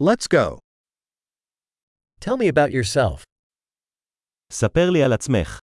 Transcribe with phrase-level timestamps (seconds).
[0.00, 0.58] Let's go.
[2.20, 3.22] Tell me about yourself.
[4.52, 5.58] ספר לי על עצמך.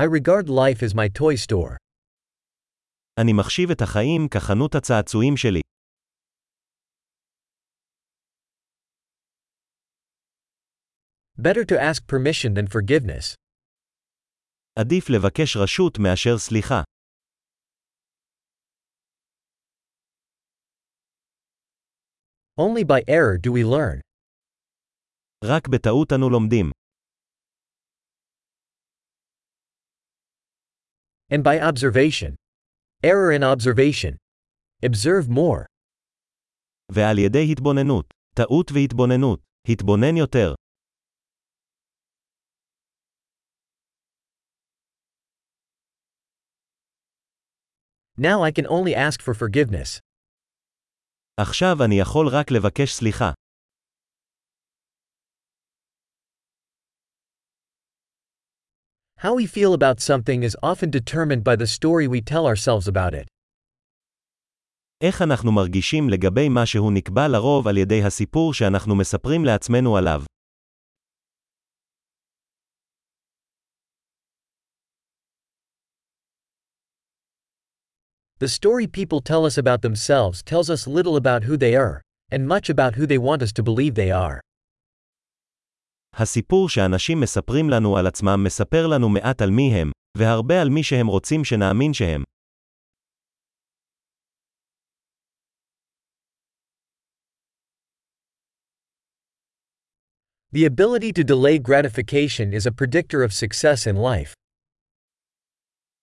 [0.00, 1.76] I regard life as my toy store.
[3.20, 5.60] אני מחשיב את החיים כחנות הצעצועים שלי.
[11.38, 13.34] Better to ask permission than forgiveness.
[14.78, 16.82] עדיף לבקש רשות מאשר סליחה.
[22.58, 24.00] Only by error do we learn.
[25.44, 26.70] רק בטעות אנו לומדים.
[31.32, 32.34] And by observation.
[33.02, 34.16] Error in observation.
[34.82, 35.66] Observe more.
[36.92, 38.14] ועל ידי התבוננות.
[38.36, 39.40] טעות והתבוננות.
[39.68, 40.54] התבונן יותר.
[48.16, 50.00] Now I can only ask for forgiveness.
[51.41, 53.31] עכשיו אני יכול רק לבקש סליחה.
[59.19, 63.13] How we feel about something is often determined by the story we tell ourselves about
[63.13, 63.27] it.
[65.03, 70.21] איך אנחנו מרגישים לגבי משהו נקבע לרוב על ידי הסיפור שאנחנו מספרים לעצמנו עליו.
[78.38, 82.48] The story people tell us about themselves tells us little about who they are, and
[82.48, 84.40] much about who they want us to believe they are.
[86.16, 90.82] הסיפור שאנשים מספרים לנו על עצמם מספר לנו מעט על מי הם, והרבה על מי
[90.82, 92.22] שהם רוצים שנאמין שהם.
[100.52, 104.34] The ability to delay gratification is a predictor of success in life.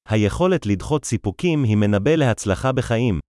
[0.09, 3.21] היכולת לדחות סיפוקים היא מנבא להצלחה בחיים.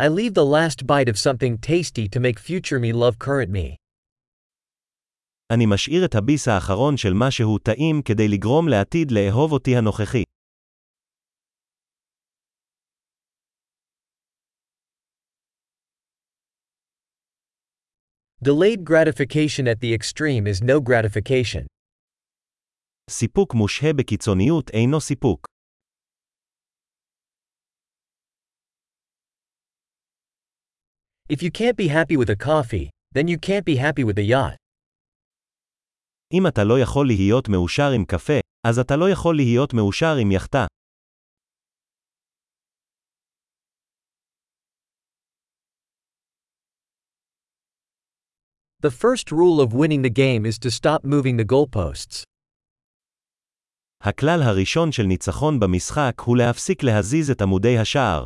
[0.00, 3.76] I leave the last bite of something tasty to make future me love current me.
[5.52, 10.22] אני משאיר את הביס האחרון של משהו טעים כדי לגרום לעתיד לאהוב אותי הנוכחי.
[18.45, 21.65] Delayed gratification at the extreme is no gratification.
[23.09, 25.45] סיפוק מושהה בקיצוניות אינו סיפוק.
[31.29, 34.23] If you can't be happy with a coffee, then you can't be happy with a
[34.23, 34.57] yacht.
[36.33, 40.31] אם אתה לא יכול להיות מאושר עם קפה, אז אתה לא יכול להיות מאושר עם
[40.31, 40.65] יאכטה.
[48.85, 52.23] The first rule of winning the game is to stop moving the goalposts.
[54.03, 58.25] הכלל הראשון של ניצחון במשחק הוא להפסיק להזיז את עמודי השער.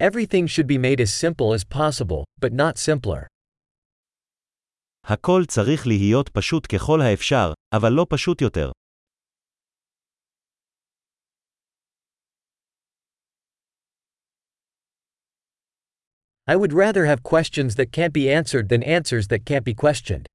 [0.00, 3.26] Everything should be made as simple as possible, but not simpler.
[5.04, 8.70] הכל צריך להיות פשוט ככל האפשר, אבל לא פשוט יותר.
[16.48, 20.26] I would rather have questions that can't be answered than answers that can't be questioned.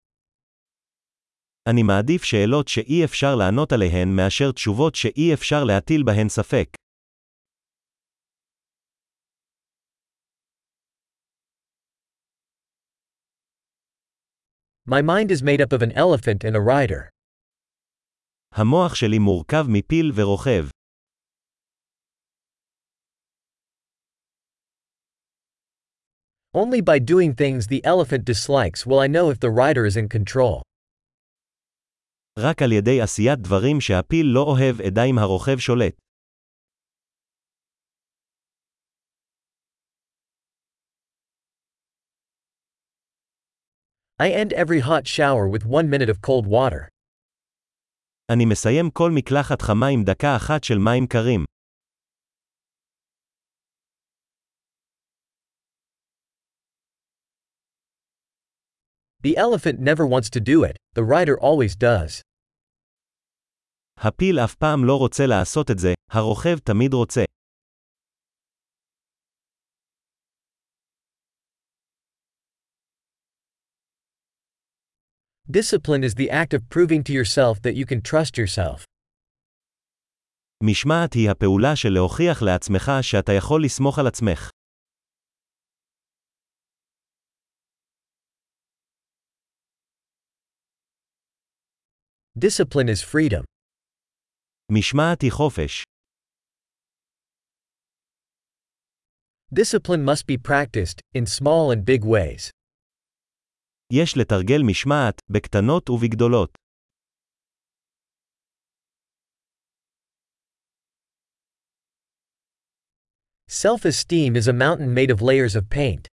[1.67, 6.67] אני מעדיף שאלות שאי אפשר לענות עליהן מאשר תשובות שאי אפשר להטיל בהן ספק.
[14.87, 17.09] My mind is made up of an elephant and a rider.
[18.53, 20.72] המוח שלי מורכב מפיל ורוכב.
[26.53, 30.07] Only by doing things the elephant dislikes will I know if the rider is in
[30.09, 30.61] control.
[32.39, 35.93] רק על ידי עשיית דברים שהפיל לא אוהב אדע אם הרוכב שולט.
[44.21, 46.87] I end every hot shower with one minute of cold water.
[48.31, 51.45] אני מסיים כל מקלחת חמה עם דקה אחת של מים קרים.
[59.23, 62.21] The elephant never wants to do it, the rider always does.
[63.97, 67.23] הפיל אף פעם לא רוצה לעשות את זה, הרוכב תמיד רוצה.
[75.51, 78.83] Discipline is the act of proving to yourself that you can trust yourself.
[80.63, 84.49] משמעת היא הפעולה של להוכיח לעצמך שאתה יכול לסמוך על עצמך.
[92.39, 93.43] Discipline is freedom.
[94.71, 95.83] משמעת היא חופש.
[99.55, 102.51] Discipline must be practiced, in small and big ways.
[103.93, 106.57] יש לתרגל משמעת, בקטנות ובגדולות.
[113.49, 116.07] Self-esteem is a mountain made of layers of paint.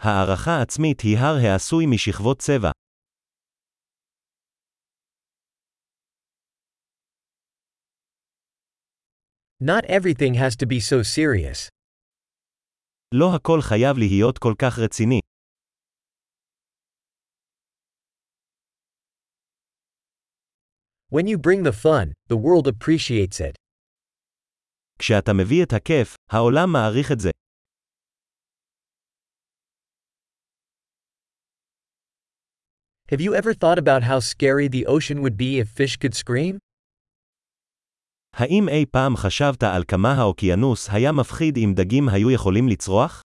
[0.00, 2.70] הערכה עצמית היא הר העשוי משכבות צבע.
[9.64, 11.68] Not everything has to be so serious.
[13.14, 15.20] לא הכל חייב להיות כל כך רציני.
[21.10, 23.54] When you bring the fun, the world appreciates it.
[24.98, 27.30] כשאתה מביא את הכיף, העולם מעריך את זה.
[33.10, 36.58] Have you ever thought about how scary the ocean would be if fish could scream?
[38.37, 43.24] האם אי פעם חשבת על כמה האוקיינוס היה מפחיד אם דגים היו יכולים לצרוח?